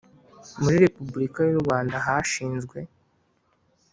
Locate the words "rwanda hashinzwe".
1.63-2.77